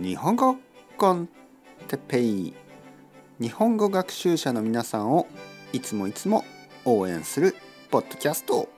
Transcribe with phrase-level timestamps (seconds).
[0.00, 0.56] 日本語
[0.96, 1.28] コン
[1.88, 2.54] テペイ。
[3.40, 5.26] 日本語学習者の皆さんを
[5.72, 6.44] いつもいつも
[6.84, 7.56] 応援する
[7.90, 8.68] ポッドキャスト。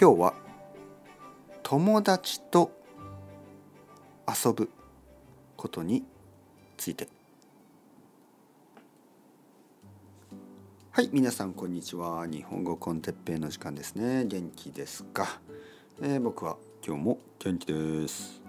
[0.00, 0.34] 今日は
[1.62, 2.72] 友達と
[4.26, 4.70] 遊ぶ
[5.58, 6.04] ことに
[6.78, 7.06] ついて。
[10.92, 12.26] はい皆さんこんにちは。
[12.26, 14.24] 日本語コンテッペイの時間ですね。
[14.24, 15.38] 元気ですか、
[16.00, 16.56] えー、僕は
[16.88, 18.40] 今日も元気です。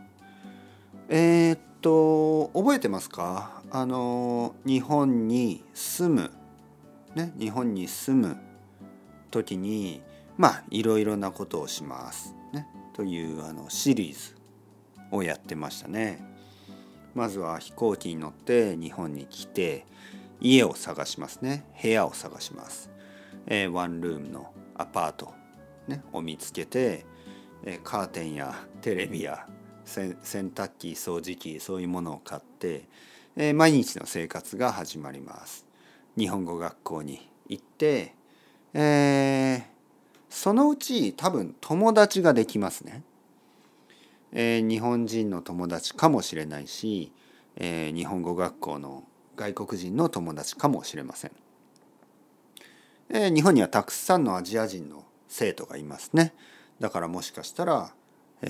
[1.10, 3.62] えー、っと覚えてますか？
[3.70, 6.32] あの日本に住む
[7.16, 8.38] ね日本に住む
[9.30, 10.02] 時に
[10.38, 14.38] まあいろいろなことをしますねというあのシリーズ
[15.12, 16.24] をやってましたね。
[17.16, 19.86] まずは飛行機に乗って日本に来て
[20.40, 21.66] 家を探しますね。
[21.82, 22.90] 部屋を探します、
[23.48, 25.34] えー、ワンルームのアパート、
[25.90, 27.06] ね、を見つけて、
[27.64, 29.48] え、カーテンやテレビや
[29.86, 30.16] 洗
[30.52, 32.88] 濯機掃除機そういうものを買って、
[33.36, 35.66] え、毎日の生活が始まります
[36.18, 38.14] 日本語学校に行って、
[38.74, 39.62] えー、
[40.30, 43.04] そのうち多分友達ができますね、
[44.32, 47.12] えー、日本人の友達かもしれないし、
[47.56, 49.04] えー、日本語学校の
[49.36, 51.32] 外国人の友達かもしれません。
[53.12, 56.34] え、日本にはたくさんのアジア人の生徒がいますね。
[56.80, 57.94] だからもしかしたら、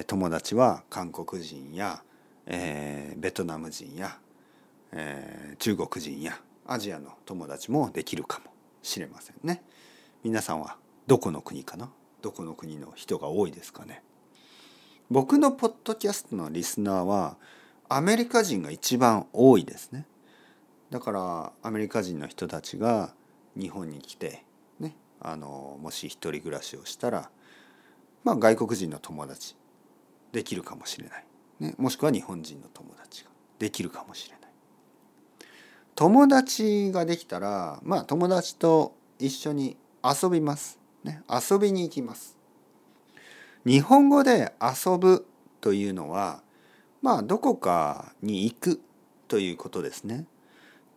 [0.07, 2.03] 友達は韓国人や、
[2.45, 4.17] えー、ベトナム人や、
[4.91, 8.51] えー、中国人やアジアの友達もできるかも
[8.83, 9.63] しれませんね。
[10.23, 10.77] 皆さんは
[11.07, 11.89] どこの国かな？
[12.21, 14.03] どこの国の人が多いですかね？
[15.09, 17.37] 僕のポッドキャストのリスナーは
[17.87, 20.05] アメリカ人が一番多いですね。
[20.91, 23.13] だからアメリカ人の人たちが
[23.55, 24.43] 日本に来て、
[24.79, 27.31] ね、あのもし一人暮らしをしたら、
[28.23, 29.55] まあ、外国人の友達
[30.31, 31.25] できるかもしれない、
[31.59, 34.49] ね、もしくは日本人の友達ができるかもしれない。
[35.95, 40.79] 友達ができたらまあ友達と一緒に遊びます。
[41.03, 42.37] ね、遊びに行きます。
[43.65, 45.25] 日本語で遊ぶ
[45.59, 46.41] というのは
[47.01, 48.81] まあどこかに行く
[49.27, 50.25] ということですね。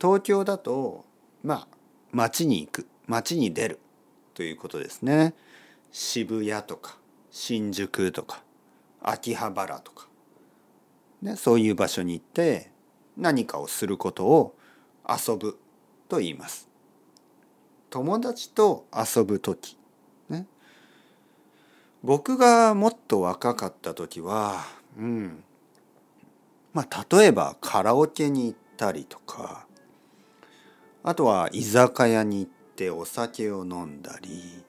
[0.00, 1.04] 東京だと
[1.42, 1.68] まあ
[2.12, 3.78] 街に行く街に出る
[4.34, 5.34] ということですね
[5.90, 6.98] 渋谷とか
[7.32, 8.42] 新宿とか
[9.02, 10.06] 秋葉原とか、
[11.22, 12.70] ね、そういう場所に行って
[13.16, 14.54] 何かをすることを
[15.08, 15.58] 遊ぶ
[16.08, 16.68] と言います。
[17.88, 19.78] 友達と遊ぶ時
[20.28, 20.46] ね。
[22.02, 24.64] 僕がもっと若かった時は
[24.98, 25.42] うん。
[26.74, 29.66] まあ例えばカラオケに行ったりとか
[31.02, 34.64] あとは居酒屋に行ってお酒を飲んだり、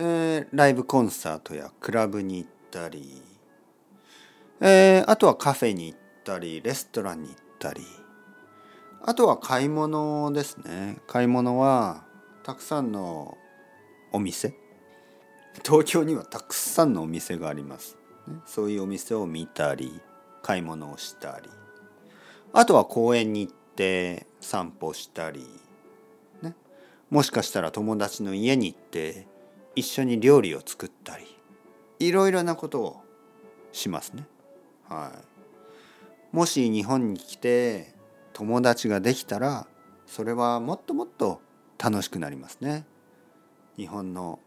[0.00, 3.20] えー、ライブコンサートやクラブに行ったり、
[4.60, 7.82] えー、あとはカフェに行ったりレストランに行ったり。
[9.02, 10.98] あとは買い物ですね。
[11.06, 12.04] 買い物は
[12.44, 13.36] たくさんの
[14.12, 14.54] お店。
[15.64, 17.96] 東京にはたくさんのお店があります、
[18.46, 20.00] そういうお店を見たり
[20.42, 21.48] 買い物をしたり。
[22.52, 25.44] あとは公園に行って散歩したり、
[26.42, 26.54] ね、
[27.10, 29.26] もしかしたら友達の家に行って
[29.78, 31.24] 一緒に料理を作ったり
[32.00, 33.00] いろいろなことを
[33.70, 34.26] しますね。
[34.88, 35.12] は
[36.32, 37.94] い、もし日本に来て
[38.32, 39.68] 友達ができたら
[40.06, 41.40] それはもっともっと
[41.78, 42.86] 楽しくなりますね。
[43.76, 44.40] 日本の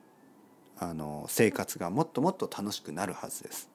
[0.78, 3.70] あの生活がもっともっと楽しくなるはずです。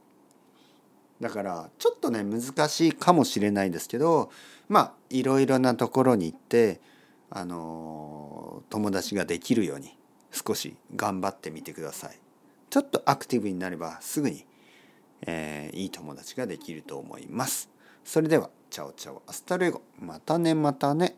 [1.23, 4.31] だからちょっとね難しいかもしれないですけど
[4.69, 6.83] まあいろいろなところに行って
[7.31, 9.97] あの友達ができるように
[10.37, 12.19] 少し頑張ってみてください。
[12.69, 14.45] ちょっとアクティブになればすぐに、
[15.27, 17.71] えー、いい友達ができると思います。
[18.05, 21.17] それでは chao chao hasta luego またねまたね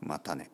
[0.00, 0.50] またね。